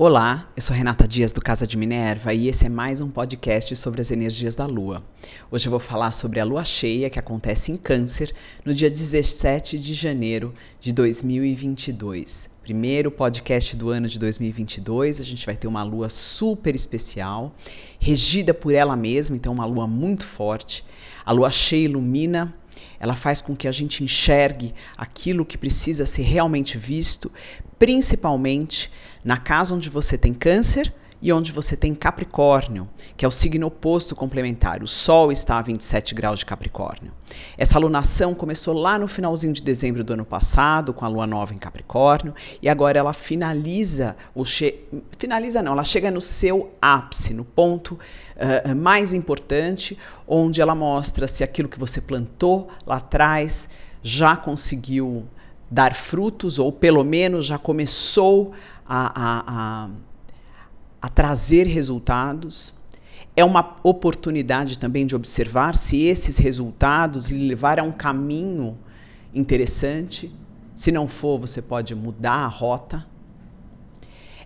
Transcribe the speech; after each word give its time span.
Olá, 0.00 0.48
eu 0.54 0.62
sou 0.62 0.76
Renata 0.76 1.08
Dias 1.08 1.32
do 1.32 1.40
Casa 1.40 1.66
de 1.66 1.76
Minerva 1.76 2.32
e 2.32 2.46
esse 2.46 2.64
é 2.64 2.68
mais 2.68 3.00
um 3.00 3.10
podcast 3.10 3.74
sobre 3.74 4.00
as 4.00 4.12
energias 4.12 4.54
da 4.54 4.64
Lua. 4.64 5.04
Hoje 5.50 5.66
eu 5.66 5.72
vou 5.72 5.80
falar 5.80 6.12
sobre 6.12 6.38
a 6.38 6.44
Lua 6.44 6.64
cheia 6.64 7.10
que 7.10 7.18
acontece 7.18 7.72
em 7.72 7.76
Câncer 7.76 8.32
no 8.64 8.72
dia 8.72 8.88
17 8.88 9.76
de 9.76 9.94
janeiro 9.94 10.54
de 10.78 10.92
2022. 10.92 12.48
Primeiro 12.62 13.10
podcast 13.10 13.76
do 13.76 13.90
ano 13.90 14.06
de 14.06 14.20
2022, 14.20 15.20
a 15.20 15.24
gente 15.24 15.44
vai 15.44 15.56
ter 15.56 15.66
uma 15.66 15.82
Lua 15.82 16.08
super 16.08 16.76
especial, 16.76 17.52
regida 17.98 18.54
por 18.54 18.72
ela 18.72 18.94
mesma, 18.94 19.34
então 19.34 19.52
uma 19.52 19.66
Lua 19.66 19.88
muito 19.88 20.24
forte. 20.24 20.84
A 21.26 21.32
Lua 21.32 21.50
cheia 21.50 21.86
ilumina 21.86 22.54
ela 23.00 23.16
faz 23.16 23.40
com 23.40 23.56
que 23.56 23.66
a 23.66 23.72
gente 23.72 24.04
enxergue 24.04 24.74
aquilo 24.96 25.44
que 25.44 25.58
precisa 25.58 26.06
ser 26.06 26.22
realmente 26.22 26.78
visto, 26.78 27.32
principalmente 27.78 28.90
na 29.28 29.36
casa 29.36 29.74
onde 29.74 29.90
você 29.90 30.16
tem 30.16 30.32
câncer 30.32 30.90
e 31.20 31.30
onde 31.30 31.52
você 31.52 31.76
tem 31.76 31.94
Capricórnio, 31.94 32.88
que 33.14 33.26
é 33.26 33.28
o 33.28 33.30
signo 33.30 33.66
oposto 33.66 34.16
complementar. 34.16 34.82
O 34.82 34.88
Sol 34.88 35.30
está 35.30 35.58
a 35.58 35.62
27 35.62 36.14
graus 36.14 36.38
de 36.38 36.46
Capricórnio. 36.46 37.12
Essa 37.58 37.76
alunação 37.76 38.34
começou 38.34 38.72
lá 38.72 38.98
no 38.98 39.06
finalzinho 39.06 39.52
de 39.52 39.62
dezembro 39.62 40.02
do 40.02 40.14
ano 40.14 40.24
passado, 40.24 40.94
com 40.94 41.04
a 41.04 41.08
lua 41.08 41.26
nova 41.26 41.52
em 41.52 41.58
Capricórnio, 41.58 42.34
e 42.62 42.70
agora 42.70 42.98
ela 42.98 43.12
finaliza, 43.12 44.16
finaliza 45.18 45.60
não, 45.60 45.72
ela 45.72 45.84
chega 45.84 46.10
no 46.10 46.22
seu 46.22 46.72
ápice, 46.80 47.34
no 47.34 47.44
ponto 47.44 47.98
uh, 48.34 48.74
mais 48.74 49.12
importante, 49.12 49.98
onde 50.26 50.62
ela 50.62 50.74
mostra 50.74 51.28
se 51.28 51.44
aquilo 51.44 51.68
que 51.68 51.78
você 51.78 52.00
plantou 52.00 52.70
lá 52.86 52.96
atrás 52.96 53.68
já 54.02 54.34
conseguiu 54.34 55.28
dar 55.70 55.94
frutos, 55.94 56.58
ou 56.58 56.72
pelo 56.72 57.04
menos 57.04 57.46
já 57.46 57.58
começou 57.58 58.52
a, 58.86 59.06
a, 59.14 59.44
a, 59.46 59.90
a 61.02 61.08
trazer 61.08 61.66
resultados. 61.66 62.74
É 63.36 63.44
uma 63.44 63.76
oportunidade 63.82 64.78
também 64.78 65.06
de 65.06 65.14
observar 65.14 65.76
se 65.76 66.04
esses 66.04 66.38
resultados 66.38 67.28
lhe 67.28 67.46
levaram 67.46 67.84
a 67.84 67.86
um 67.86 67.92
caminho 67.92 68.76
interessante. 69.32 70.34
Se 70.74 70.90
não 70.90 71.06
for, 71.06 71.38
você 71.38 71.60
pode 71.60 71.94
mudar 71.94 72.44
a 72.44 72.46
rota. 72.46 73.06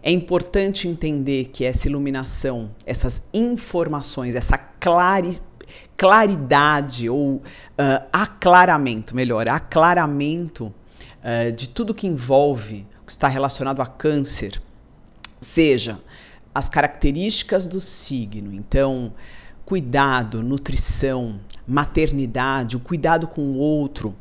É 0.02 0.10
importante 0.10 0.88
entender 0.88 1.47
que 1.47 1.64
essa 1.64 1.86
iluminação, 1.86 2.70
essas 2.84 3.22
informações, 3.32 4.34
essa 4.34 4.58
clari 4.58 5.38
claridade 5.97 7.08
ou 7.08 7.36
uh, 7.36 7.42
aclaramento, 8.12 9.14
melhor, 9.14 9.48
aclaramento 9.48 10.75
uh, 11.23 11.53
de 11.53 11.69
tudo 11.69 11.95
que 11.95 12.06
envolve 12.06 12.87
que 13.06 13.12
está 13.12 13.28
relacionado 13.28 13.81
a 13.81 13.87
câncer, 13.87 14.61
seja 15.41 15.98
as 16.55 16.69
características 16.69 17.67
do 17.67 17.81
signo, 17.81 18.53
então, 18.53 19.12
cuidado, 19.65 20.43
nutrição, 20.43 21.41
maternidade, 21.67 22.77
o 22.77 22.81
cuidado 22.81 23.27
com 23.27 23.41
o 23.41 23.56
outro, 23.56 24.15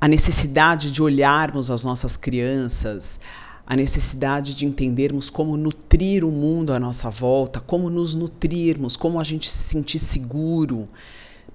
a 0.00 0.08
necessidade 0.08 0.90
de 0.90 1.02
olharmos 1.02 1.70
as 1.70 1.84
nossas 1.84 2.16
crianças, 2.16 3.20
a 3.66 3.76
necessidade 3.76 4.54
de 4.54 4.64
entendermos 4.64 5.30
como 5.30 5.56
nutrir 5.56 6.24
o 6.24 6.30
mundo 6.30 6.72
à 6.72 6.80
nossa 6.80 7.10
volta, 7.10 7.60
como 7.60 7.90
nos 7.90 8.14
nutrirmos, 8.14 8.96
como 8.96 9.20
a 9.20 9.24
gente 9.24 9.48
se 9.48 9.62
sentir 9.64 9.98
seguro, 9.98 10.86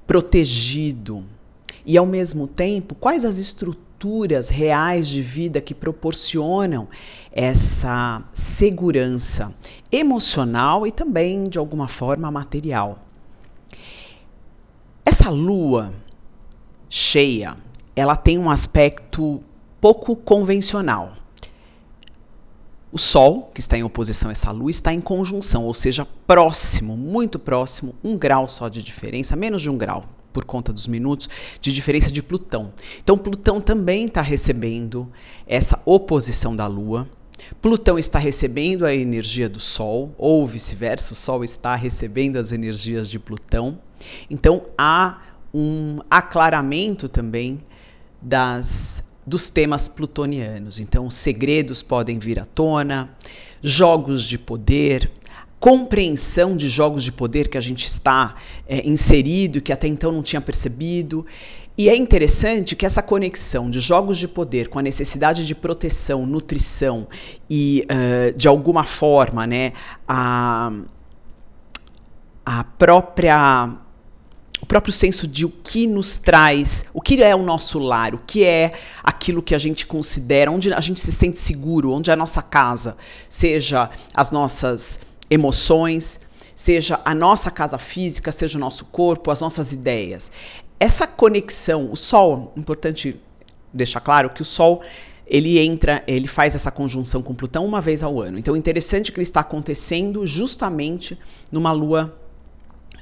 protegido. 0.05 1.25
E 1.85 1.97
ao 1.97 2.05
mesmo 2.05 2.47
tempo, 2.47 2.95
quais 2.95 3.25
as 3.25 3.37
estruturas 3.37 3.84
estruturas 4.05 4.49
reais 4.49 5.07
de 5.07 5.21
vida 5.21 5.59
que 5.59 5.73
proporcionam 5.73 6.87
essa 7.31 8.23
segurança 8.33 9.53
emocional 9.91 10.85
e 10.85 10.91
também, 10.91 11.45
de 11.45 11.57
alguma 11.57 11.87
forma, 11.87 12.29
material. 12.29 12.99
Essa 15.03 15.29
lua 15.29 15.91
cheia, 16.87 17.55
ela 17.95 18.15
tem 18.15 18.37
um 18.37 18.49
aspecto 18.49 19.41
pouco 19.81 20.15
convencional. 20.15 21.13
O 22.91 22.97
Sol, 22.97 23.51
que 23.53 23.59
está 23.59 23.77
em 23.77 23.83
oposição 23.83 24.29
a 24.29 24.31
essa 24.31 24.51
lua, 24.51 24.69
está 24.69 24.93
em 24.93 25.01
conjunção, 25.01 25.65
ou 25.65 25.73
seja, 25.73 26.07
próximo, 26.27 26.95
muito 26.95 27.39
próximo, 27.39 27.95
um 28.03 28.15
grau 28.17 28.47
só 28.47 28.69
de 28.69 28.81
diferença, 28.81 29.35
menos 29.35 29.61
de 29.61 29.69
um 29.69 29.77
grau, 29.77 30.05
por 30.35 30.43
conta 30.43 30.73
dos 30.73 30.85
minutos, 30.85 31.29
de 31.61 31.71
diferença 31.71 32.11
de 32.11 32.21
Plutão. 32.21 32.73
Então, 33.01 33.17
Plutão 33.17 33.61
também 33.61 34.07
está 34.07 34.19
recebendo 34.21 35.09
essa 35.47 35.81
oposição 35.85 36.53
da 36.53 36.67
Lua. 36.67 37.07
Plutão 37.61 37.97
está 37.97 38.19
recebendo 38.19 38.85
a 38.85 38.93
energia 38.93 39.47
do 39.47 39.61
Sol, 39.61 40.13
ou 40.17 40.45
vice-versa, 40.45 41.13
o 41.13 41.15
Sol 41.15 41.41
está 41.45 41.73
recebendo 41.73 42.35
as 42.35 42.51
energias 42.51 43.09
de 43.09 43.17
Plutão. 43.17 43.79
Então, 44.29 44.63
há 44.77 45.21
um 45.53 45.99
aclaramento 46.11 47.07
também 47.07 47.59
das 48.21 49.05
dos 49.25 49.49
temas 49.49 49.87
plutonianos. 49.87 50.79
Então, 50.79 51.09
segredos 51.09 51.81
podem 51.81 52.19
vir 52.19 52.39
à 52.39 52.45
tona, 52.45 53.09
jogos 53.63 54.23
de 54.23 54.37
poder, 54.37 55.09
compreensão 55.65 56.55
de 56.55 56.69
jogos 56.69 57.03
de 57.03 57.11
poder 57.11 57.47
que 57.47 57.57
a 57.57 57.61
gente 57.61 57.87
está 57.87 58.35
é, 58.67 58.87
inserido, 58.87 59.59
que 59.59 59.73
até 59.73 59.87
então 59.87 60.11
não 60.11 60.21
tinha 60.21 60.39
percebido. 60.39 61.25
E 61.75 61.89
é 61.89 61.95
interessante 61.95 62.75
que 62.75 62.85
essa 62.85 63.01
conexão 63.01 63.71
de 63.71 63.79
jogos 63.79 64.19
de 64.19 64.27
poder 64.27 64.67
com 64.67 64.77
a 64.77 64.81
necessidade 64.83 65.43
de 65.43 65.55
proteção, 65.55 66.23
nutrição 66.23 67.07
e, 67.49 67.83
uh, 67.89 68.37
de 68.37 68.47
alguma 68.47 68.83
forma, 68.83 69.47
né, 69.47 69.73
a, 70.07 70.71
a 72.45 72.63
própria 72.63 73.75
o 74.61 74.67
próprio 74.67 74.93
senso 74.93 75.27
de 75.27 75.45
o 75.45 75.49
que 75.49 75.87
nos 75.87 76.19
traz, 76.19 76.85
o 76.93 77.01
que 77.01 77.21
é 77.21 77.35
o 77.35 77.41
nosso 77.41 77.79
lar, 77.79 78.13
o 78.13 78.19
que 78.19 78.43
é 78.43 78.73
aquilo 79.03 79.41
que 79.41 79.55
a 79.55 79.59
gente 79.59 79.85
considera, 79.85 80.51
onde 80.51 80.71
a 80.71 80.79
gente 80.79 80.99
se 80.99 81.11
sente 81.11 81.39
seguro, 81.39 81.91
onde 81.91 82.09
é 82.11 82.13
a 82.13 82.15
nossa 82.15 82.41
casa, 82.41 82.97
seja 83.27 83.89
as 84.13 84.31
nossas 84.31 84.99
emoções, 85.29 86.21
seja 86.53 86.99
a 87.03 87.13
nossa 87.13 87.51
casa 87.51 87.77
física, 87.77 88.31
seja 88.31 88.57
o 88.57 88.61
nosso 88.61 88.85
corpo, 88.85 89.31
as 89.31 89.41
nossas 89.41 89.71
ideias. 89.71 90.31
Essa 90.79 91.07
conexão, 91.07 91.91
o 91.91 91.95
Sol, 91.95 92.53
importante 92.55 93.19
deixar 93.73 93.99
claro 93.99 94.29
que 94.29 94.41
o 94.41 94.45
Sol 94.45 94.81
ele 95.27 95.57
entra, 95.59 96.03
ele 96.05 96.27
faz 96.27 96.53
essa 96.53 96.69
conjunção 96.69 97.21
com 97.21 97.33
Plutão 97.33 97.65
uma 97.65 97.81
vez 97.81 98.03
ao 98.03 98.21
ano. 98.21 98.37
Então, 98.37 98.55
interessante 98.55 99.11
que 99.11 99.17
ele 99.17 99.23
está 99.23 99.39
acontecendo 99.39 100.25
justamente 100.25 101.17
numa 101.51 101.71
lua 101.71 102.15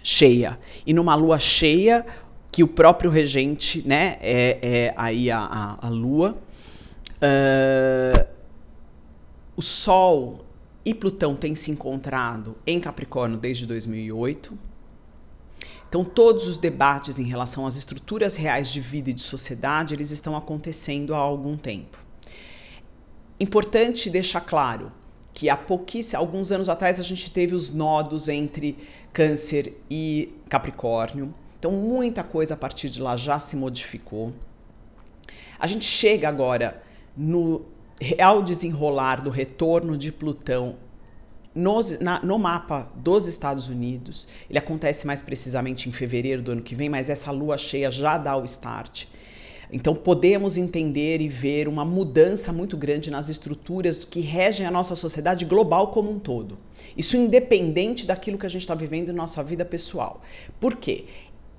cheia. 0.01 0.57
E 0.85 0.93
numa 0.93 1.15
lua 1.15 1.37
cheia, 1.37 2.05
que 2.51 2.63
o 2.63 2.67
próprio 2.67 3.11
regente, 3.11 3.85
né, 3.85 4.17
é, 4.21 4.59
é 4.61 4.93
aí 4.95 5.29
a, 5.29 5.39
a, 5.39 5.87
a 5.87 5.89
lua. 5.89 6.37
Uh, 7.17 8.25
o 9.55 9.61
Sol 9.61 10.45
e 10.85 10.93
Plutão 10.93 11.35
têm 11.35 11.55
se 11.55 11.71
encontrado 11.71 12.57
em 12.65 12.79
Capricórnio 12.79 13.37
desde 13.37 13.65
2008. 13.65 14.57
Então, 15.87 16.03
todos 16.03 16.47
os 16.47 16.57
debates 16.57 17.19
em 17.19 17.23
relação 17.23 17.67
às 17.67 17.75
estruturas 17.75 18.35
reais 18.35 18.69
de 18.69 18.81
vida 18.81 19.11
e 19.11 19.13
de 19.13 19.21
sociedade, 19.21 19.93
eles 19.93 20.11
estão 20.11 20.35
acontecendo 20.35 21.13
há 21.13 21.19
algum 21.19 21.55
tempo. 21.55 22.03
Importante 23.39 24.09
deixar 24.09 24.41
claro 24.41 24.91
que 25.33 25.49
há 25.49 25.57
pouquíssimos, 25.57 26.15
alguns 26.15 26.51
anos 26.51 26.67
atrás, 26.69 26.99
a 26.99 27.03
gente 27.03 27.29
teve 27.31 27.55
os 27.55 27.69
nodos 27.71 28.27
entre 28.27 28.77
Câncer 29.11 29.77
e 29.89 30.33
Capricórnio. 30.49 31.33
Então, 31.59 31.71
muita 31.71 32.23
coisa 32.23 32.55
a 32.55 32.57
partir 32.57 32.89
de 32.89 33.01
lá 33.01 33.15
já 33.15 33.39
se 33.39 33.55
modificou. 33.55 34.33
A 35.59 35.67
gente 35.67 35.85
chega 35.85 36.27
agora 36.27 36.83
no 37.15 37.65
real 37.99 38.41
desenrolar 38.41 39.21
do 39.21 39.29
retorno 39.29 39.97
de 39.97 40.11
Plutão 40.11 40.77
nos, 41.55 41.99
na, 41.99 42.19
no 42.23 42.39
mapa 42.39 42.89
dos 42.95 43.27
Estados 43.27 43.69
Unidos, 43.69 44.27
ele 44.49 44.57
acontece 44.57 45.05
mais 45.05 45.21
precisamente 45.21 45.87
em 45.87 45.91
fevereiro 45.91 46.41
do 46.41 46.51
ano 46.51 46.61
que 46.61 46.73
vem, 46.73 46.89
mas 46.89 47.09
essa 47.09 47.31
lua 47.31 47.57
cheia 47.57 47.91
já 47.91 48.17
dá 48.17 48.35
o 48.35 48.43
start. 48.45 49.05
Então 49.71 49.95
podemos 49.95 50.57
entender 50.57 51.19
e 51.19 51.27
ver 51.27 51.67
uma 51.67 51.83
mudança 51.83 52.53
muito 52.53 52.77
grande 52.77 53.09
nas 53.09 53.27
estruturas 53.29 54.05
que 54.05 54.19
regem 54.19 54.67
a 54.67 54.71
nossa 54.71 54.95
sociedade 54.95 55.45
global 55.45 55.87
como 55.87 56.11
um 56.11 56.19
todo. 56.19 56.59
Isso 56.95 57.17
independente 57.17 58.05
daquilo 58.05 58.37
que 58.37 58.45
a 58.45 58.49
gente 58.49 58.61
está 58.61 58.75
vivendo 58.75 59.09
em 59.09 59.13
nossa 59.13 59.43
vida 59.43 59.65
pessoal. 59.65 60.21
Por 60.59 60.75
quê? 60.75 61.05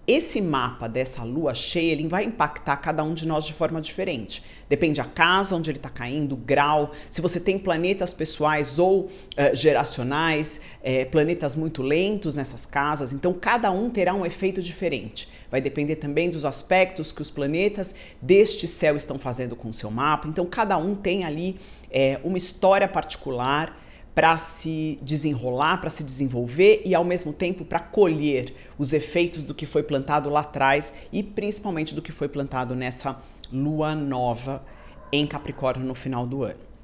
Esse 0.07 0.41
mapa 0.41 0.89
dessa 0.89 1.23
lua 1.23 1.55
cheia, 1.55 1.93
ele 1.93 2.07
vai 2.07 2.25
impactar 2.25 2.77
cada 2.77 3.03
um 3.03 3.15
de 3.15 3.27
nós 3.27 3.45
de 3.45 3.53
forma 3.53 3.81
diferente. 3.81 4.43
Depende 4.69 5.01
a 5.01 5.05
casa 5.05 5.57
onde 5.57 5.71
ele 5.71 5.79
está 5.79 5.89
caindo, 5.89 6.33
o 6.33 6.37
grau, 6.37 6.93
se 7.09 7.21
você 7.21 7.41
tem 7.41 7.59
planetas 7.59 8.13
pessoais 8.13 8.79
ou 8.79 9.05
uh, 9.05 9.11
geracionais, 9.55 10.61
é, 10.83 11.05
planetas 11.05 11.57
muito 11.57 11.83
lentos 11.83 12.35
nessas 12.35 12.67
casas, 12.67 13.13
então 13.13 13.33
cada 13.33 13.71
um 13.71 13.89
terá 13.89 14.13
um 14.13 14.27
efeito 14.27 14.61
diferente. 14.61 15.29
Vai 15.51 15.61
depender 15.61 15.97
também 15.97 16.29
dos 16.29 16.45
aspectos 16.45 17.13
que 17.13 17.23
os 17.23 17.31
planetas 17.31 17.95
deste 18.21 18.67
céu 18.67 18.97
estão 18.97 19.19
fazendo 19.19 19.57
com 19.57 19.69
o 19.69 19.73
seu 19.73 19.91
mapa, 19.91 20.29
então 20.29 20.45
cada 20.45 20.77
um 20.77 20.95
tem 20.95 21.25
ali 21.25 21.57
é, 21.91 22.21
uma 22.23 22.37
história 22.37 22.89
particular 22.89 23.84
para 24.15 24.39
se 24.39 24.99
desenrolar, 25.03 25.81
para 25.81 25.91
se 25.91 26.05
desenvolver 26.05 26.83
e 26.85 26.95
ao 26.95 27.05
mesmo 27.05 27.33
tempo 27.33 27.65
para 27.65 27.81
colher 27.81 28.55
os 28.79 28.93
efeitos 28.93 29.43
do 29.43 29.55
que 29.55 29.67
foi 29.67 29.83
plantado 29.83 30.31
lá 30.31 30.41
atrás 30.41 30.95
e 31.13 31.23
principalmente 31.23 31.95
do 31.95 32.03
que 32.03 32.13
foi 32.13 32.29
plantado 32.29 32.75
nessa 32.75 33.21
lua 33.53 33.95
nova 33.95 34.65
em 35.13 35.27
Capricórnio 35.27 35.87
no 35.87 35.95
final 35.95 36.27
do 36.27 36.45
ano. 36.45 36.75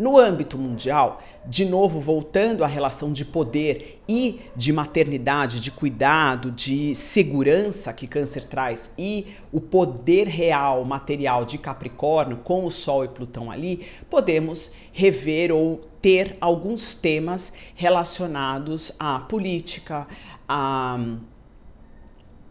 No 0.00 0.16
âmbito 0.16 0.56
mundial, 0.56 1.20
de 1.44 1.66
novo 1.66 2.00
voltando 2.00 2.64
à 2.64 2.66
relação 2.66 3.12
de 3.12 3.22
poder 3.22 4.00
e 4.08 4.40
de 4.56 4.72
maternidade, 4.72 5.60
de 5.60 5.70
cuidado, 5.70 6.50
de 6.50 6.94
segurança 6.94 7.92
que 7.92 8.06
Câncer 8.06 8.44
traz 8.44 8.92
e 8.96 9.26
o 9.52 9.60
poder 9.60 10.26
real, 10.26 10.86
material 10.86 11.44
de 11.44 11.58
Capricórnio 11.58 12.38
com 12.38 12.64
o 12.64 12.70
Sol 12.70 13.04
e 13.04 13.08
Plutão 13.08 13.50
ali, 13.50 13.86
podemos 14.08 14.72
rever 14.90 15.52
ou 15.52 15.82
ter 16.00 16.36
alguns 16.40 16.94
temas 16.94 17.52
relacionados 17.74 18.92
à 18.98 19.20
política, 19.20 20.06
a 20.48 20.98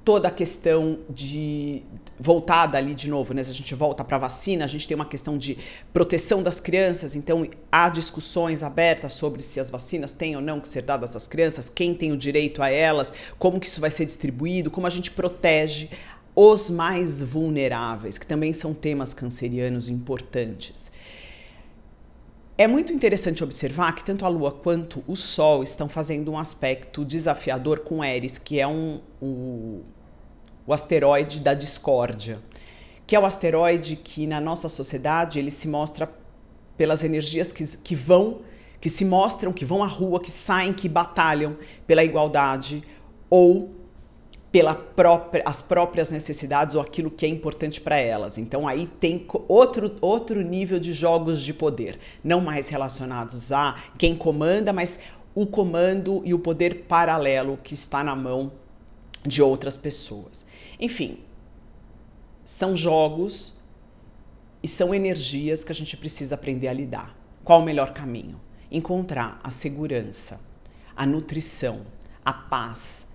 toda 0.09 0.27
a 0.27 0.31
questão 0.31 0.97
de 1.07 1.83
voltada 2.19 2.79
ali 2.79 2.95
de 2.95 3.07
novo, 3.07 3.31
né? 3.31 3.43
Se 3.43 3.51
a 3.51 3.53
gente 3.53 3.75
volta 3.75 4.03
para 4.03 4.15
a 4.15 4.19
vacina, 4.19 4.65
a 4.65 4.67
gente 4.67 4.87
tem 4.87 4.95
uma 4.95 5.05
questão 5.05 5.37
de 5.37 5.55
proteção 5.93 6.41
das 6.41 6.59
crianças, 6.59 7.15
então 7.15 7.47
há 7.71 7.89
discussões 7.89 8.63
abertas 8.63 9.13
sobre 9.13 9.43
se 9.43 9.59
as 9.59 9.69
vacinas 9.69 10.11
têm 10.11 10.35
ou 10.35 10.41
não 10.41 10.59
que 10.59 10.67
ser 10.67 10.81
dadas 10.81 11.15
às 11.15 11.27
crianças, 11.27 11.69
quem 11.69 11.93
tem 11.93 12.11
o 12.11 12.17
direito 12.17 12.63
a 12.63 12.69
elas, 12.69 13.13
como 13.37 13.59
que 13.59 13.67
isso 13.67 13.79
vai 13.79 13.91
ser 13.91 14.05
distribuído, 14.07 14.71
como 14.71 14.87
a 14.87 14.89
gente 14.89 15.11
protege 15.11 15.89
os 16.35 16.71
mais 16.71 17.21
vulneráveis, 17.21 18.17
que 18.17 18.25
também 18.25 18.51
são 18.51 18.73
temas 18.73 19.13
cancerianos 19.13 19.89
importantes. 19.89 20.91
É 22.59 22.67
muito 22.67 22.91
interessante 22.91 23.41
observar 23.41 23.95
que 23.95 24.03
tanto 24.03 24.25
a 24.25 24.27
Lua 24.27 24.51
quanto 24.51 25.01
o 25.07 25.15
Sol 25.15 25.63
estão 25.63 25.87
fazendo 25.87 26.29
um 26.29 26.37
aspecto 26.37 27.05
desafiador 27.05 27.79
com 27.79 28.03
Eris, 28.03 28.37
que 28.37 28.59
é 28.59 28.67
um, 28.67 28.99
o 30.67 30.73
asteroide 30.73 31.39
da 31.39 31.53
discórdia, 31.53 32.41
que 33.07 33.15
é 33.15 33.19
o 33.19 33.25
asteroide 33.25 33.95
que 33.95 34.27
na 34.27 34.41
nossa 34.41 34.67
sociedade 34.67 35.39
ele 35.39 35.51
se 35.51 35.69
mostra 35.69 36.11
pelas 36.75 37.01
energias 37.01 37.53
que, 37.53 37.65
que 37.77 37.95
vão, 37.95 38.41
que 38.81 38.89
se 38.89 39.05
mostram, 39.05 39.53
que 39.53 39.63
vão 39.63 39.81
à 39.81 39.87
rua, 39.87 40.19
que 40.19 40.29
saem, 40.29 40.73
que 40.73 40.89
batalham 40.89 41.55
pela 41.87 42.03
igualdade 42.03 42.83
ou 43.29 43.73
pela 44.51 44.73
própria, 44.73 45.43
as 45.45 45.61
próprias 45.61 46.09
necessidades 46.09 46.75
ou 46.75 46.81
aquilo 46.81 47.11
que 47.11 47.25
é 47.25 47.29
importante 47.29 47.79
para 47.79 47.97
elas. 47.97 48.37
Então 48.37 48.67
aí 48.67 48.87
tem 48.99 49.25
outro, 49.47 49.95
outro 50.01 50.41
nível 50.41 50.79
de 50.79 50.91
jogos 50.91 51.41
de 51.41 51.53
poder, 51.53 51.99
não 52.23 52.41
mais 52.41 52.69
relacionados 52.69 53.51
a 53.51 53.75
quem 53.97 54.15
comanda, 54.15 54.73
mas 54.73 54.99
o 55.35 55.45
comando 55.45 56.21
e 56.25 56.33
o 56.33 56.39
poder 56.39 56.85
paralelo 56.87 57.57
que 57.63 57.73
está 57.73 58.03
na 58.03 58.15
mão 58.15 58.51
de 59.23 59.41
outras 59.41 59.77
pessoas. 59.77 60.45
Enfim, 60.79 61.19
são 62.43 62.75
jogos 62.75 63.59
e 64.63 64.67
são 64.67 64.93
energias 64.93 65.63
que 65.63 65.71
a 65.71 65.75
gente 65.75 65.95
precisa 65.95 66.35
aprender 66.35 66.67
a 66.67 66.73
lidar. 66.73 67.15
Qual 67.43 67.61
o 67.61 67.63
melhor 67.63 67.93
caminho? 67.93 68.41
Encontrar 68.71 69.39
a 69.43 69.51
segurança, 69.51 70.41
a 70.95 71.05
nutrição, 71.05 71.81
a 72.25 72.33
paz, 72.33 73.08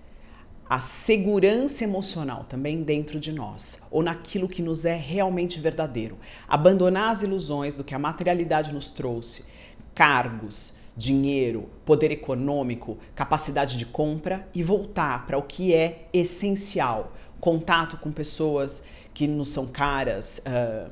a 0.67 0.79
segurança 0.79 1.83
emocional 1.83 2.45
também 2.49 2.81
dentro 2.81 3.19
de 3.19 3.31
nós, 3.31 3.81
ou 3.91 4.01
naquilo 4.01 4.47
que 4.47 4.61
nos 4.61 4.83
é 4.83 4.95
realmente 4.95 5.59
verdadeiro. 5.59 6.17
Abandonar 6.47 7.11
as 7.11 7.21
ilusões 7.21 7.75
do 7.75 7.83
que 7.83 7.93
a 7.93 7.99
materialidade 7.99 8.73
nos 8.73 8.89
trouxe, 8.89 9.45
cargos, 9.93 10.73
dinheiro, 10.97 11.69
poder 11.85 12.11
econômico, 12.11 12.97
capacidade 13.13 13.77
de 13.77 13.85
compra 13.85 14.47
e 14.53 14.63
voltar 14.63 15.25
para 15.27 15.37
o 15.37 15.43
que 15.43 15.73
é 15.73 16.07
essencial: 16.11 17.13
contato 17.39 17.97
com 17.97 18.11
pessoas 18.11 18.83
que 19.13 19.27
nos 19.27 19.49
são 19.49 19.67
caras, 19.67 20.41
uh, 20.45 20.91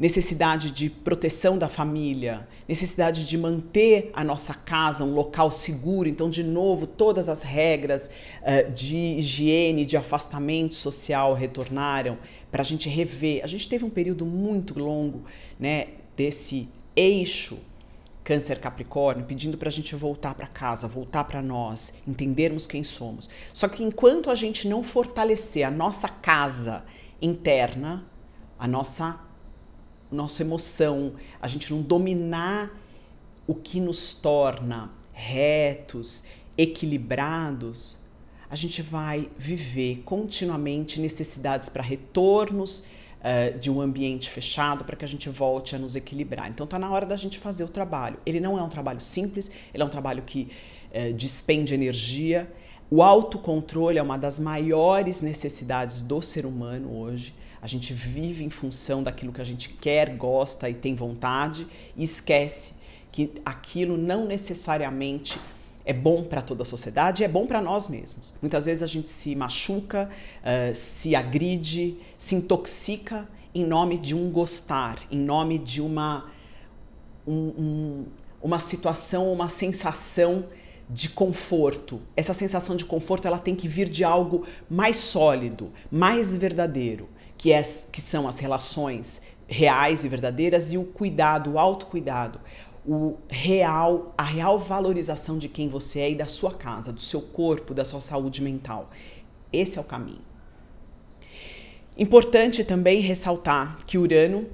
necessidade 0.00 0.70
de 0.70 0.88
proteção 0.88 1.58
da 1.58 1.68
família, 1.68 2.48
necessidade 2.66 3.26
de 3.26 3.36
manter 3.36 4.10
a 4.14 4.24
nossa 4.24 4.54
casa 4.54 5.04
um 5.04 5.12
local 5.12 5.50
seguro. 5.50 6.08
Então, 6.08 6.30
de 6.30 6.42
novo, 6.42 6.86
todas 6.86 7.28
as 7.28 7.42
regras 7.42 8.10
uh, 8.40 8.72
de 8.72 8.96
higiene, 8.96 9.84
de 9.84 9.98
afastamento 9.98 10.72
social 10.72 11.34
retornaram 11.34 12.16
para 12.50 12.62
a 12.62 12.64
gente 12.64 12.88
rever. 12.88 13.44
A 13.44 13.46
gente 13.46 13.68
teve 13.68 13.84
um 13.84 13.90
período 13.90 14.24
muito 14.24 14.80
longo 14.80 15.22
né, 15.58 15.88
desse 16.16 16.66
eixo 16.96 17.58
Câncer 18.24 18.58
Capricórnio, 18.58 19.26
pedindo 19.26 19.58
para 19.58 19.68
a 19.68 19.72
gente 19.72 19.94
voltar 19.94 20.34
para 20.34 20.46
casa, 20.46 20.88
voltar 20.88 21.24
para 21.24 21.42
nós, 21.42 21.94
entendermos 22.08 22.66
quem 22.66 22.82
somos. 22.82 23.28
Só 23.52 23.68
que 23.68 23.82
enquanto 23.82 24.30
a 24.30 24.34
gente 24.34 24.66
não 24.66 24.82
fortalecer 24.82 25.66
a 25.66 25.70
nossa 25.70 26.08
casa 26.08 26.84
interna, 27.20 28.06
a 28.58 28.68
nossa 28.68 29.29
nossa 30.10 30.42
emoção, 30.42 31.14
a 31.40 31.48
gente 31.48 31.72
não 31.72 31.82
dominar 31.82 32.70
o 33.46 33.54
que 33.54 33.80
nos 33.80 34.14
torna 34.14 34.90
retos, 35.12 36.24
equilibrados, 36.56 37.98
a 38.48 38.56
gente 38.56 38.82
vai 38.82 39.30
viver 39.38 40.02
continuamente 40.04 41.00
necessidades 41.00 41.68
para 41.68 41.82
retornos, 41.82 42.84
uh, 43.20 43.58
de 43.58 43.70
um 43.70 43.80
ambiente 43.80 44.28
fechado 44.28 44.84
para 44.84 44.96
que 44.96 45.04
a 45.04 45.08
gente 45.08 45.28
volte 45.28 45.76
a 45.76 45.78
nos 45.78 45.96
equilibrar. 45.96 46.48
Então 46.48 46.64
está 46.64 46.78
na 46.78 46.90
hora 46.90 47.06
da 47.06 47.16
gente 47.16 47.38
fazer 47.38 47.64
o 47.64 47.68
trabalho. 47.68 48.18
Ele 48.24 48.40
não 48.40 48.58
é 48.58 48.62
um 48.62 48.68
trabalho 48.68 49.00
simples, 49.00 49.50
ele 49.72 49.82
é 49.82 49.86
um 49.86 49.90
trabalho 49.90 50.22
que 50.22 50.50
uh, 50.92 51.12
despende 51.14 51.74
energia. 51.74 52.50
O 52.90 53.02
autocontrole 53.02 53.98
é 53.98 54.02
uma 54.02 54.18
das 54.18 54.40
maiores 54.40 55.20
necessidades 55.22 56.02
do 56.02 56.20
ser 56.20 56.44
humano 56.44 56.92
hoje. 56.92 57.34
A 57.62 57.66
gente 57.66 57.92
vive 57.92 58.44
em 58.44 58.50
função 58.50 59.02
daquilo 59.02 59.32
que 59.32 59.40
a 59.40 59.44
gente 59.44 59.68
quer, 59.68 60.16
gosta 60.16 60.68
e 60.68 60.74
tem 60.74 60.94
vontade 60.94 61.66
e 61.96 62.02
esquece 62.02 62.74
que 63.12 63.32
aquilo 63.44 63.96
não 63.96 64.26
necessariamente 64.26 65.38
é 65.84 65.92
bom 65.92 66.22
para 66.22 66.42
toda 66.42 66.62
a 66.62 66.64
sociedade, 66.64 67.24
é 67.24 67.28
bom 67.28 67.46
para 67.46 67.60
nós 67.60 67.88
mesmos. 67.88 68.34
Muitas 68.40 68.66
vezes 68.66 68.82
a 68.82 68.86
gente 68.86 69.08
se 69.08 69.34
machuca, 69.34 70.08
uh, 70.40 70.74
se 70.74 71.14
agride, 71.16 71.96
se 72.16 72.34
intoxica 72.34 73.28
em 73.54 73.64
nome 73.64 73.98
de 73.98 74.14
um 74.14 74.30
gostar, 74.30 74.98
em 75.10 75.18
nome 75.18 75.58
de 75.58 75.80
uma, 75.80 76.30
um, 77.26 77.34
um, 77.34 78.06
uma 78.40 78.60
situação, 78.60 79.32
uma 79.32 79.48
sensação 79.48 80.44
de 80.88 81.08
conforto. 81.08 82.00
Essa 82.16 82.34
sensação 82.34 82.76
de 82.76 82.84
conforto 82.84 83.26
ela 83.26 83.38
tem 83.38 83.54
que 83.54 83.68
vir 83.68 83.88
de 83.88 84.04
algo 84.04 84.46
mais 84.68 84.96
sólido, 84.96 85.72
mais 85.90 86.34
verdadeiro, 86.34 87.08
que, 87.40 87.54
é, 87.54 87.62
que 87.62 88.02
são 88.02 88.28
as 88.28 88.38
relações 88.38 89.22
reais 89.48 90.04
e 90.04 90.08
verdadeiras 90.08 90.74
e 90.74 90.76
o 90.76 90.84
cuidado, 90.84 91.52
o 91.52 91.58
autocuidado 91.58 92.38
o 92.86 93.16
real, 93.28 94.12
a 94.16 94.22
real 94.22 94.58
valorização 94.58 95.38
de 95.38 95.48
quem 95.48 95.68
você 95.68 96.00
é 96.00 96.10
e 96.10 96.14
da 96.14 96.26
sua 96.26 96.52
casa, 96.52 96.92
do 96.92 97.00
seu 97.00 97.20
corpo, 97.20 97.74
da 97.74 97.84
sua 97.84 98.00
saúde 98.00 98.42
mental. 98.42 98.90
Esse 99.52 99.78
é 99.78 99.80
o 99.80 99.84
caminho. 99.84 100.22
Importante 101.96 102.64
também 102.64 103.00
ressaltar 103.00 103.78
que 103.86 103.98
Urano, 103.98 104.46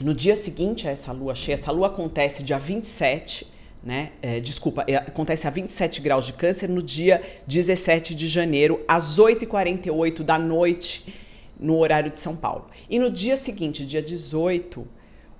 no 0.00 0.14
dia 0.14 0.34
seguinte 0.34 0.88
a 0.88 0.90
essa 0.90 1.12
lua 1.12 1.34
cheia, 1.34 1.54
essa 1.54 1.70
lua 1.70 1.88
acontece 1.88 2.42
dia 2.42 2.58
27, 2.58 3.46
né? 3.82 4.12
É, 4.22 4.40
desculpa, 4.40 4.84
é, 4.88 4.96
acontece 4.96 5.46
a 5.46 5.50
27 5.50 6.00
graus 6.00 6.26
de 6.26 6.32
câncer 6.32 6.68
no 6.68 6.82
dia 6.82 7.22
17 7.46 8.14
de 8.14 8.26
janeiro, 8.26 8.82
às 8.88 9.18
8h48 9.18 10.22
da 10.22 10.38
noite, 10.38 11.23
no 11.58 11.78
horário 11.78 12.10
de 12.10 12.18
São 12.18 12.36
Paulo. 12.36 12.66
E 12.88 12.98
no 12.98 13.10
dia 13.10 13.36
seguinte, 13.36 13.84
dia 13.84 14.02
18, 14.02 14.86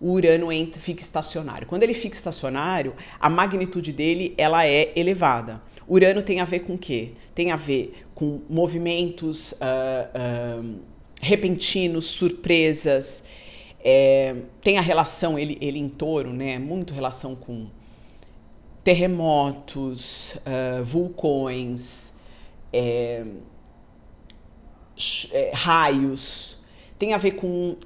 o 0.00 0.12
Urano 0.12 0.52
entra, 0.52 0.80
fica 0.80 1.02
estacionário. 1.02 1.66
Quando 1.66 1.82
ele 1.82 1.94
fica 1.94 2.14
estacionário, 2.14 2.94
a 3.18 3.30
magnitude 3.30 3.92
dele 3.92 4.34
ela 4.36 4.66
é 4.66 4.92
elevada. 4.96 5.62
Urano 5.88 6.22
tem 6.22 6.40
a 6.40 6.44
ver 6.44 6.60
com 6.60 6.74
o 6.74 6.78
quê? 6.78 7.12
Tem 7.34 7.50
a 7.50 7.56
ver 7.56 8.04
com 8.14 8.40
movimentos 8.48 9.52
uh, 9.52 10.62
uh, 10.62 10.80
repentinos, 11.20 12.06
surpresas. 12.06 13.24
É, 13.82 14.36
tem 14.62 14.78
a 14.78 14.80
relação, 14.80 15.38
ele, 15.38 15.58
ele 15.60 15.78
em 15.78 15.88
touro, 15.88 16.32
né? 16.32 16.58
Muito 16.58 16.94
relação 16.94 17.34
com 17.34 17.66
terremotos, 18.82 20.36
uh, 20.36 20.84
vulcões, 20.84 22.12
é, 22.72 23.24
é, 25.32 25.52
raios. 25.54 26.58
Tem 26.98 27.14
a 27.14 27.18
ver 27.18 27.32
com 27.32 27.76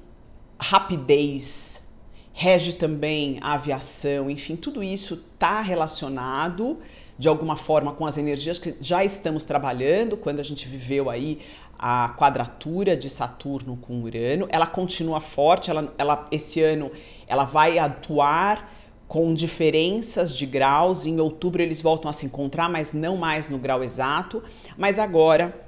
rapidez, 0.58 1.88
rege 2.32 2.74
também 2.74 3.38
a 3.40 3.54
aviação, 3.54 4.30
enfim, 4.30 4.56
tudo 4.56 4.82
isso 4.82 5.22
está 5.34 5.60
relacionado 5.60 6.78
de 7.18 7.28
alguma 7.28 7.56
forma 7.56 7.92
com 7.92 8.06
as 8.06 8.16
energias 8.16 8.58
que 8.58 8.76
já 8.80 9.04
estamos 9.04 9.44
trabalhando 9.44 10.16
quando 10.16 10.38
a 10.38 10.42
gente 10.42 10.68
viveu 10.68 11.10
aí 11.10 11.40
a 11.78 12.14
quadratura 12.16 12.96
de 12.96 13.08
Saturno 13.10 13.76
com 13.76 14.00
Urano. 14.02 14.46
Ela 14.50 14.66
continua 14.66 15.20
forte, 15.20 15.70
ela, 15.70 15.92
ela 15.98 16.26
esse 16.30 16.62
ano 16.62 16.90
ela 17.26 17.44
vai 17.44 17.78
atuar 17.78 18.72
com 19.06 19.32
diferenças 19.32 20.36
de 20.36 20.44
graus. 20.44 21.06
Em 21.06 21.18
outubro 21.20 21.62
eles 21.62 21.80
voltam 21.82 22.10
a 22.10 22.12
se 22.12 22.26
encontrar, 22.26 22.68
mas 22.68 22.92
não 22.92 23.16
mais 23.16 23.48
no 23.48 23.58
grau 23.58 23.82
exato. 23.82 24.42
Mas 24.76 24.98
agora 24.98 25.67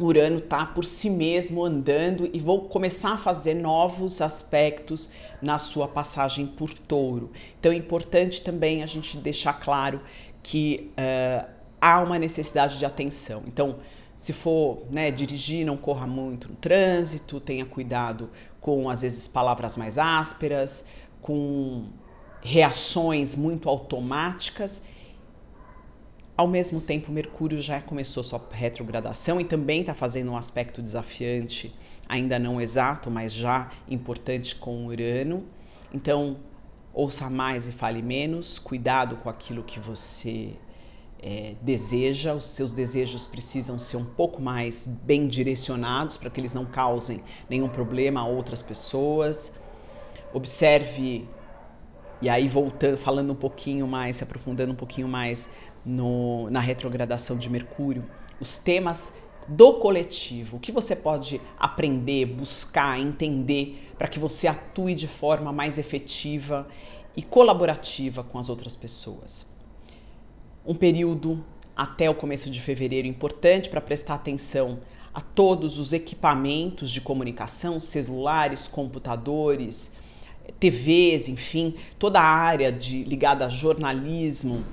Urano 0.00 0.38
está 0.38 0.66
por 0.66 0.84
si 0.84 1.08
mesmo 1.08 1.64
andando 1.64 2.28
e 2.32 2.40
vou 2.40 2.62
começar 2.68 3.12
a 3.12 3.18
fazer 3.18 3.54
novos 3.54 4.20
aspectos 4.20 5.08
na 5.40 5.56
sua 5.56 5.86
passagem 5.86 6.46
por 6.46 6.74
touro. 6.74 7.30
Então 7.60 7.70
é 7.70 7.76
importante 7.76 8.42
também 8.42 8.82
a 8.82 8.86
gente 8.86 9.16
deixar 9.18 9.52
claro 9.54 10.00
que 10.42 10.90
uh, 10.98 11.48
há 11.80 12.00
uma 12.00 12.18
necessidade 12.18 12.78
de 12.78 12.84
atenção. 12.84 13.44
Então, 13.46 13.76
se 14.16 14.32
for 14.32 14.82
né, 14.90 15.10
dirigir, 15.10 15.64
não 15.64 15.76
corra 15.76 16.06
muito 16.06 16.48
no 16.48 16.56
trânsito, 16.56 17.38
tenha 17.40 17.64
cuidado 17.64 18.30
com, 18.60 18.88
às 18.88 19.02
vezes, 19.02 19.28
palavras 19.28 19.76
mais 19.76 19.98
ásperas, 19.98 20.84
com 21.20 21.84
reações 22.40 23.34
muito 23.34 23.68
automáticas 23.68 24.82
ao 26.36 26.48
mesmo 26.48 26.80
tempo, 26.80 27.12
Mercúrio 27.12 27.60
já 27.60 27.80
começou 27.80 28.22
sua 28.22 28.40
retrogradação 28.50 29.40
e 29.40 29.44
também 29.44 29.82
está 29.82 29.94
fazendo 29.94 30.32
um 30.32 30.36
aspecto 30.36 30.82
desafiante, 30.82 31.74
ainda 32.08 32.38
não 32.38 32.60
exato, 32.60 33.10
mas 33.10 33.32
já 33.32 33.70
importante 33.88 34.56
com 34.56 34.86
Urano. 34.86 35.44
Então, 35.92 36.38
ouça 36.92 37.30
mais 37.30 37.68
e 37.68 37.72
fale 37.72 38.02
menos, 38.02 38.58
cuidado 38.58 39.16
com 39.16 39.28
aquilo 39.28 39.62
que 39.62 39.78
você 39.78 40.54
é, 41.22 41.54
deseja, 41.62 42.34
os 42.34 42.44
seus 42.44 42.72
desejos 42.72 43.26
precisam 43.26 43.78
ser 43.78 43.96
um 43.96 44.04
pouco 44.04 44.42
mais 44.42 44.86
bem 44.86 45.28
direcionados 45.28 46.16
para 46.16 46.28
que 46.30 46.40
eles 46.40 46.52
não 46.52 46.66
causem 46.66 47.22
nenhum 47.48 47.68
problema 47.68 48.20
a 48.20 48.26
outras 48.26 48.60
pessoas. 48.60 49.52
Observe, 50.32 51.28
e 52.20 52.28
aí 52.28 52.48
voltando, 52.48 52.96
falando 52.96 53.32
um 53.32 53.36
pouquinho 53.36 53.86
mais, 53.86 54.16
se 54.16 54.24
aprofundando 54.24 54.72
um 54.72 54.76
pouquinho 54.76 55.08
mais 55.08 55.48
no, 55.84 56.48
na 56.50 56.60
retrogradação 56.60 57.36
de 57.36 57.50
Mercúrio, 57.50 58.04
os 58.40 58.58
temas 58.58 59.14
do 59.46 59.74
coletivo, 59.74 60.56
o 60.56 60.60
que 60.60 60.72
você 60.72 60.96
pode 60.96 61.40
aprender, 61.58 62.26
buscar, 62.26 62.98
entender 62.98 63.92
para 63.98 64.08
que 64.08 64.18
você 64.18 64.46
atue 64.46 64.94
de 64.94 65.06
forma 65.06 65.52
mais 65.52 65.78
efetiva 65.78 66.66
e 67.16 67.22
colaborativa 67.22 68.24
com 68.24 68.38
as 68.38 68.48
outras 68.48 68.74
pessoas. 68.74 69.46
Um 70.66 70.74
período 70.74 71.44
até 71.76 72.08
o 72.08 72.14
começo 72.14 72.50
de 72.50 72.60
fevereiro 72.60 73.06
importante 73.06 73.68
para 73.68 73.80
prestar 73.80 74.14
atenção 74.14 74.80
a 75.12 75.20
todos 75.20 75.78
os 75.78 75.92
equipamentos 75.92 76.90
de 76.90 77.00
comunicação, 77.00 77.78
celulares, 77.78 78.66
computadores, 78.66 79.92
TVs, 80.58 81.28
enfim, 81.28 81.74
toda 81.98 82.20
a 82.20 82.24
área 82.24 82.72
de, 82.72 83.04
ligada 83.04 83.46
a 83.46 83.48
jornalismo, 83.48 84.64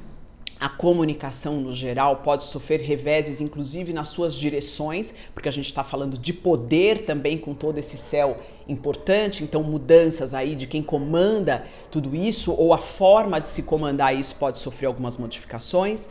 a 0.61 0.69
comunicação 0.69 1.59
no 1.59 1.73
geral 1.73 2.17
pode 2.17 2.43
sofrer 2.43 2.81
reveses, 2.81 3.41
inclusive 3.41 3.91
nas 3.91 4.09
suas 4.09 4.35
direções, 4.35 5.11
porque 5.33 5.49
a 5.49 5.51
gente 5.51 5.65
está 5.65 5.83
falando 5.83 6.19
de 6.19 6.31
poder 6.31 7.03
também 7.03 7.35
com 7.35 7.55
todo 7.55 7.79
esse 7.79 7.97
céu 7.97 8.37
importante, 8.69 9.43
então 9.43 9.63
mudanças 9.63 10.35
aí 10.35 10.55
de 10.55 10.67
quem 10.67 10.83
comanda 10.83 11.65
tudo 11.89 12.15
isso, 12.15 12.53
ou 12.53 12.75
a 12.75 12.77
forma 12.77 13.41
de 13.41 13.47
se 13.47 13.63
comandar 13.63 14.15
isso 14.15 14.35
pode 14.35 14.59
sofrer 14.59 14.85
algumas 14.85 15.17
modificações. 15.17 16.09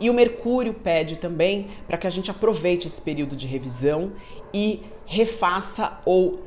E 0.00 0.08
o 0.08 0.14
Mercúrio 0.14 0.72
pede 0.72 1.18
também 1.18 1.68
para 1.86 1.98
que 1.98 2.06
a 2.06 2.10
gente 2.10 2.30
aproveite 2.30 2.86
esse 2.86 3.00
período 3.00 3.36
de 3.36 3.46
revisão 3.46 4.12
e 4.54 4.82
refaça 5.04 6.00
ou 6.06 6.40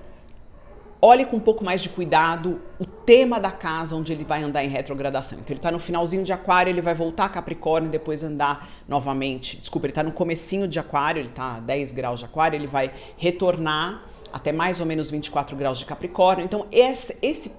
olhe 1.05 1.24
com 1.24 1.35
um 1.35 1.39
pouco 1.39 1.63
mais 1.63 1.83
de 1.83 1.89
cuidado 1.89 2.59
o 2.79 2.85
tema 2.85 3.39
da 3.39 3.51
casa 3.51 3.95
onde 3.95 4.12
ele 4.12 4.25
vai 4.25 4.41
andar 4.41 4.65
em 4.65 4.69
retrogradação. 4.69 5.38
Então 5.38 5.53
ele 5.53 5.59
está 5.59 5.71
no 5.71 5.77
finalzinho 5.77 6.24
de 6.24 6.33
aquário, 6.33 6.71
ele 6.71 6.81
vai 6.81 6.95
voltar 6.95 7.25
a 7.25 7.29
Capricórnio 7.29 7.89
e 7.89 7.91
depois 7.91 8.24
andar 8.24 8.67
novamente. 8.88 9.57
Desculpa, 9.57 9.85
ele 9.85 9.91
está 9.91 10.01
no 10.01 10.12
comecinho 10.12 10.67
de 10.67 10.79
aquário, 10.79 11.19
ele 11.19 11.29
está 11.29 11.57
a 11.57 11.59
10 11.59 11.91
graus 11.91 12.19
de 12.19 12.25
aquário, 12.25 12.57
ele 12.57 12.65
vai 12.65 12.91
retornar 13.17 14.03
até 14.33 14.51
mais 14.51 14.79
ou 14.79 14.85
menos 14.88 15.12
24 15.12 15.55
graus 15.55 15.77
de 15.77 15.85
Capricórnio. 15.85 16.43
Então 16.43 16.65
esse, 16.71 17.15
esse 17.21 17.51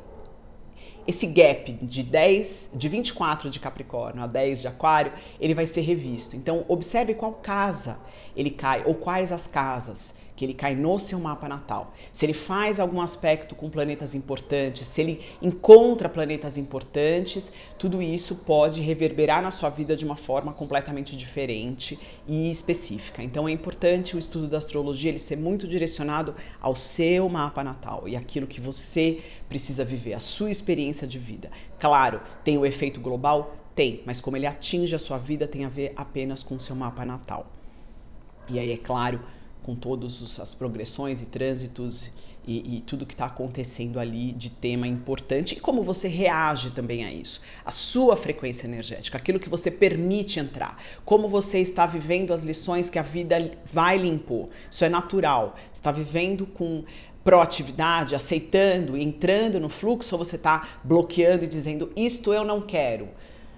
esse 1.06 1.28
gap 1.28 1.70
de 1.82 2.02
10, 2.02 2.72
de 2.74 2.88
24 2.88 3.48
de 3.48 3.60
Capricórnio 3.60 4.24
a 4.24 4.26
10 4.26 4.62
de 4.62 4.66
Aquário, 4.66 5.12
ele 5.38 5.54
vai 5.54 5.64
ser 5.64 5.82
revisto. 5.82 6.34
Então, 6.34 6.64
observe 6.66 7.14
qual 7.14 7.32
casa 7.34 8.00
ele 8.34 8.50
cai 8.50 8.82
ou 8.84 8.96
quais 8.96 9.30
as 9.30 9.46
casas 9.46 10.16
que 10.36 10.44
ele 10.44 10.54
cai 10.54 10.74
no 10.74 10.98
seu 10.98 11.18
mapa 11.18 11.48
natal. 11.48 11.94
Se 12.12 12.26
ele 12.26 12.34
faz 12.34 12.78
algum 12.78 13.00
aspecto 13.00 13.54
com 13.54 13.70
planetas 13.70 14.14
importantes, 14.14 14.86
se 14.86 15.00
ele 15.00 15.20
encontra 15.40 16.08
planetas 16.08 16.58
importantes, 16.58 17.50
tudo 17.78 18.02
isso 18.02 18.36
pode 18.36 18.82
reverberar 18.82 19.42
na 19.42 19.50
sua 19.50 19.70
vida 19.70 19.96
de 19.96 20.04
uma 20.04 20.16
forma 20.16 20.52
completamente 20.52 21.16
diferente 21.16 21.98
e 22.28 22.50
específica. 22.50 23.22
Então 23.22 23.48
é 23.48 23.50
importante 23.50 24.14
o 24.14 24.18
estudo 24.18 24.46
da 24.46 24.58
astrologia 24.58 25.10
ele 25.10 25.18
ser 25.18 25.36
muito 25.36 25.66
direcionado 25.66 26.34
ao 26.60 26.76
seu 26.76 27.28
mapa 27.28 27.64
natal 27.64 28.06
e 28.06 28.14
aquilo 28.14 28.46
que 28.46 28.60
você 28.60 29.20
precisa 29.48 29.84
viver, 29.84 30.12
a 30.12 30.20
sua 30.20 30.50
experiência 30.50 31.06
de 31.06 31.18
vida. 31.18 31.50
Claro, 31.78 32.20
tem 32.44 32.58
o 32.58 32.66
efeito 32.66 33.00
global? 33.00 33.56
Tem, 33.74 34.02
mas 34.04 34.20
como 34.20 34.36
ele 34.36 34.46
atinge 34.46 34.94
a 34.94 34.98
sua 34.98 35.18
vida 35.18 35.46
tem 35.46 35.64
a 35.64 35.68
ver 35.68 35.92
apenas 35.96 36.42
com 36.42 36.56
o 36.56 36.60
seu 36.60 36.74
mapa 36.74 37.04
natal. 37.04 37.46
E 38.48 38.58
aí, 38.58 38.72
é 38.72 38.76
claro, 38.76 39.20
com 39.66 39.74
todas 39.74 40.38
as 40.38 40.54
progressões 40.54 41.20
e 41.20 41.26
trânsitos 41.26 42.12
e, 42.46 42.76
e 42.76 42.80
tudo 42.82 43.04
que 43.04 43.14
está 43.14 43.26
acontecendo 43.26 43.98
ali 43.98 44.30
de 44.30 44.48
tema 44.48 44.86
importante 44.86 45.56
e 45.56 45.60
como 45.60 45.82
você 45.82 46.06
reage 46.06 46.70
também 46.70 47.04
a 47.04 47.12
isso, 47.12 47.40
a 47.64 47.72
sua 47.72 48.16
frequência 48.16 48.68
energética, 48.68 49.18
aquilo 49.18 49.40
que 49.40 49.48
você 49.48 49.68
permite 49.68 50.38
entrar, 50.38 50.80
como 51.04 51.28
você 51.28 51.58
está 51.58 51.84
vivendo 51.84 52.32
as 52.32 52.44
lições 52.44 52.88
que 52.88 53.00
a 53.00 53.02
vida 53.02 53.58
vai 53.64 53.98
lhe 53.98 54.08
impor. 54.08 54.48
Isso 54.70 54.84
é 54.84 54.88
natural. 54.88 55.56
Está 55.74 55.90
vivendo 55.90 56.46
com 56.46 56.84
proatividade, 57.24 58.14
aceitando, 58.14 58.96
entrando 58.96 59.58
no 59.58 59.68
fluxo, 59.68 60.14
ou 60.14 60.24
você 60.24 60.36
está 60.36 60.78
bloqueando 60.84 61.44
e 61.44 61.48
dizendo 61.48 61.90
isto 61.96 62.32
eu 62.32 62.44
não 62.44 62.60
quero 62.60 63.08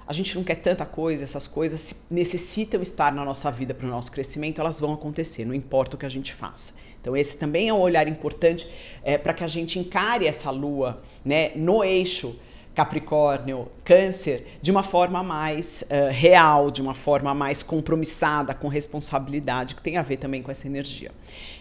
a 0.09 0.13
gente 0.15 0.35
não 0.35 0.43
quer 0.43 0.55
tanta 0.55 0.87
coisa, 0.87 1.23
essas 1.23 1.47
coisas 1.47 1.95
necessitam 2.11 2.81
estar 2.81 3.13
na 3.13 3.27
nossa 3.27 3.51
vida 3.51 3.75
para 3.75 3.87
o 3.87 3.91
nosso 3.91 4.11
crescimento, 4.11 4.59
elas 4.59 4.81
vão 4.81 4.95
acontecer, 4.95 5.45
não 5.45 5.53
importa 5.53 5.97
o 5.97 5.99
que 5.99 6.07
a 6.07 6.09
gente 6.09 6.33
faça. 6.33 6.73
Então 6.99 7.15
esse 7.15 7.37
também 7.37 7.69
é 7.69 7.75
um 7.75 7.79
olhar 7.79 8.09
importante 8.09 8.67
é, 9.05 9.19
para 9.19 9.35
que 9.35 9.45
a 9.45 9.47
gente 9.47 9.79
encare 9.79 10.27
essa 10.27 10.51
lua 10.51 11.03
né, 11.23 11.53
no 11.55 11.85
eixo 11.85 12.35
Capricórnio, 12.79 13.67
Câncer, 13.85 14.47
de 14.63 14.71
uma 14.71 14.85
forma 14.85 15.21
mais 15.21 15.83
uh, 15.91 16.13
real, 16.13 16.71
de 16.71 16.81
uma 16.81 16.95
forma 16.95 17.35
mais 17.35 17.61
compromissada, 17.61 18.55
com 18.55 18.69
responsabilidade, 18.69 19.75
que 19.75 19.83
tem 19.83 19.97
a 19.97 20.03
ver 20.03 20.19
também 20.19 20.45
com 20.45 20.53
essa 20.53 20.69
energia. 20.69 21.11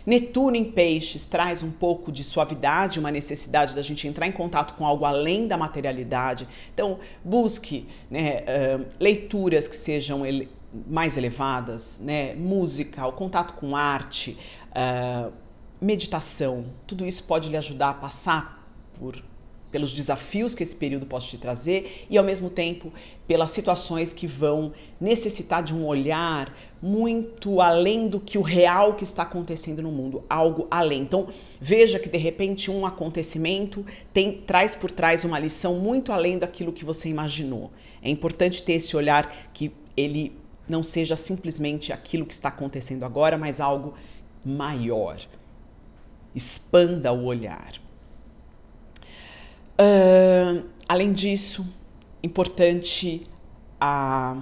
Netuno 0.05 0.55
em 0.55 0.63
Peixes 0.63 1.25
traz 1.25 1.63
um 1.63 1.71
pouco 1.71 2.11
de 2.11 2.23
suavidade, 2.23 2.99
uma 2.99 3.09
necessidade 3.09 3.75
da 3.75 3.81
gente 3.81 4.07
entrar 4.07 4.27
em 4.27 4.31
contato 4.31 4.75
com 4.75 4.85
algo 4.85 5.05
além 5.05 5.47
da 5.47 5.57
materialidade. 5.57 6.47
Então, 6.71 6.99
busque 7.25 7.87
né, 8.11 8.43
uh, 8.43 8.85
leituras 8.99 9.67
que 9.67 9.75
sejam 9.75 10.23
ele 10.23 10.47
mais 10.87 11.17
elevadas, 11.17 11.99
né, 11.99 12.35
música, 12.35 13.07
o 13.07 13.11
contato 13.11 13.55
com 13.55 13.75
arte, 13.75 14.37
uh, 14.69 15.33
meditação. 15.81 16.65
Tudo 16.85 17.07
isso 17.07 17.23
pode 17.23 17.49
lhe 17.49 17.57
ajudar 17.57 17.89
a 17.89 17.93
passar 17.95 18.69
por 18.99 19.19
pelos 19.77 19.93
desafios 19.93 20.55
que 20.55 20.63
esse 20.63 20.75
período 20.75 21.05
pode 21.05 21.27
te 21.27 21.37
trazer 21.37 22.07
e 22.09 22.17
ao 22.17 22.23
mesmo 22.23 22.49
tempo 22.49 22.91
pelas 23.27 23.51
situações 23.51 24.11
que 24.11 24.25
vão 24.25 24.73
necessitar 24.99 25.61
de 25.61 25.71
um 25.71 25.85
olhar 25.85 26.51
muito 26.81 27.61
além 27.61 28.07
do 28.07 28.19
que 28.19 28.39
o 28.39 28.41
real 28.41 28.95
que 28.95 29.03
está 29.03 29.21
acontecendo 29.21 29.83
no 29.83 29.91
mundo, 29.91 30.23
algo 30.27 30.65
além. 30.71 31.03
Então, 31.03 31.27
veja 31.61 31.99
que 31.99 32.09
de 32.09 32.17
repente 32.17 32.71
um 32.71 32.87
acontecimento 32.87 33.85
tem 34.11 34.31
traz 34.31 34.73
por 34.73 34.89
trás 34.89 35.23
uma 35.23 35.37
lição 35.37 35.75
muito 35.75 36.11
além 36.11 36.39
daquilo 36.39 36.73
que 36.73 36.83
você 36.83 37.07
imaginou. 37.07 37.69
É 38.01 38.09
importante 38.09 38.63
ter 38.63 38.73
esse 38.73 38.97
olhar 38.97 39.51
que 39.53 39.71
ele 39.95 40.35
não 40.67 40.81
seja 40.81 41.15
simplesmente 41.15 41.93
aquilo 41.93 42.25
que 42.25 42.33
está 42.33 42.49
acontecendo 42.49 43.05
agora, 43.05 43.37
mas 43.37 43.61
algo 43.61 43.93
maior. 44.43 45.19
Expanda 46.33 47.13
o 47.13 47.25
olhar. 47.25 47.86
Uh, 49.79 50.67
além 50.87 51.13
disso, 51.13 51.67
importante 52.23 53.27
a, 53.79 54.41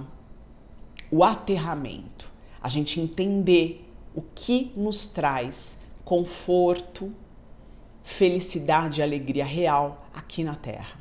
o 1.10 1.22
aterramento, 1.22 2.32
a 2.62 2.68
gente 2.68 3.00
entender 3.00 3.86
o 4.14 4.22
que 4.22 4.72
nos 4.74 5.06
traz 5.08 5.80
conforto, 6.04 7.12
felicidade 8.02 9.00
e 9.00 9.02
alegria 9.02 9.44
real 9.44 10.08
aqui 10.14 10.42
na 10.42 10.54
Terra. 10.54 10.98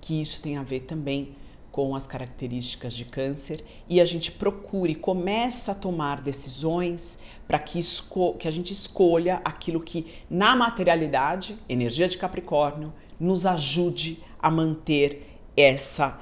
Que 0.00 0.20
isso 0.20 0.40
tem 0.40 0.56
a 0.56 0.62
ver 0.62 0.80
também 0.80 1.36
com 1.74 1.96
as 1.96 2.06
características 2.06 2.94
de 2.94 3.04
câncer 3.04 3.64
e 3.88 4.00
a 4.00 4.04
gente 4.04 4.30
procure, 4.30 4.94
começa 4.94 5.72
a 5.72 5.74
tomar 5.74 6.20
decisões 6.20 7.18
para 7.48 7.58
que, 7.58 7.80
que 8.38 8.46
a 8.46 8.50
gente 8.52 8.72
escolha 8.72 9.42
aquilo 9.44 9.80
que 9.80 10.06
na 10.30 10.54
materialidade, 10.54 11.58
energia 11.68 12.08
de 12.08 12.16
Capricórnio, 12.16 12.92
nos 13.18 13.44
ajude 13.44 14.22
a 14.40 14.52
manter 14.52 15.40
essa 15.56 16.20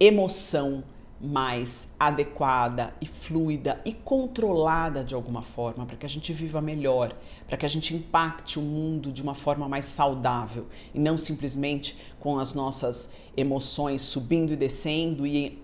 emoção 0.00 0.82
mais 1.20 1.94
adequada 2.00 2.94
e 2.98 3.06
fluida 3.06 3.78
e 3.84 3.92
controlada 3.92 5.04
de 5.04 5.14
alguma 5.14 5.42
forma, 5.42 5.84
para 5.84 5.96
que 5.96 6.06
a 6.06 6.08
gente 6.08 6.32
viva 6.32 6.62
melhor, 6.62 7.14
para 7.46 7.58
que 7.58 7.66
a 7.66 7.68
gente 7.68 7.94
impacte 7.94 8.58
o 8.58 8.62
mundo 8.62 9.12
de 9.12 9.22
uma 9.22 9.34
forma 9.34 9.68
mais 9.68 9.84
saudável 9.84 10.66
e 10.94 10.98
não 10.98 11.18
simplesmente 11.18 11.96
com 12.18 12.38
as 12.38 12.54
nossas 12.54 13.12
emoções 13.36 14.00
subindo 14.00 14.52
e 14.52 14.56
descendo 14.56 15.26
e 15.26 15.60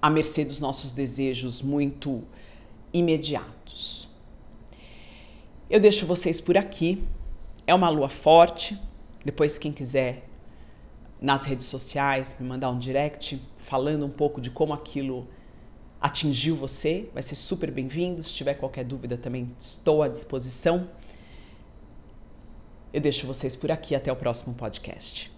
à 0.00 0.08
mercê 0.08 0.44
dos 0.44 0.60
nossos 0.60 0.92
desejos 0.92 1.62
muito 1.62 2.22
imediatos. 2.92 4.08
Eu 5.68 5.80
deixo 5.80 6.06
vocês 6.06 6.40
por 6.40 6.56
aqui. 6.56 7.04
É 7.66 7.74
uma 7.74 7.88
lua 7.88 8.08
forte. 8.08 8.78
Depois, 9.24 9.58
quem 9.58 9.72
quiser 9.72 10.22
nas 11.20 11.44
redes 11.44 11.66
sociais, 11.66 12.36
me 12.38 12.46
mandar 12.46 12.70
um 12.70 12.78
direct 12.78 13.40
falando 13.66 14.06
um 14.06 14.10
pouco 14.10 14.40
de 14.40 14.48
como 14.48 14.72
aquilo 14.72 15.26
atingiu 16.00 16.54
você, 16.54 17.10
vai 17.12 17.20
ser 17.20 17.34
super 17.34 17.68
bem-vindo. 17.68 18.22
Se 18.22 18.32
tiver 18.32 18.54
qualquer 18.54 18.84
dúvida, 18.84 19.18
também 19.18 19.50
estou 19.58 20.04
à 20.04 20.08
disposição. 20.08 20.88
Eu 22.92 23.00
deixo 23.00 23.26
vocês 23.26 23.56
por 23.56 23.72
aqui. 23.72 23.96
Até 23.96 24.12
o 24.12 24.14
próximo 24.14 24.54
podcast. 24.54 25.35